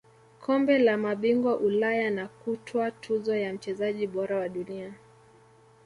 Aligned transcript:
kombe 0.39 0.79
la 0.79 0.97
mabingwa 0.97 1.57
Ulaya 1.57 2.09
na 2.09 2.27
kutwaa 2.27 2.91
tuzo 2.91 3.35
ya 3.35 3.53
mchezaji 3.53 4.07
bora 4.07 4.35
wa 4.37 4.49
dunia 4.49 4.93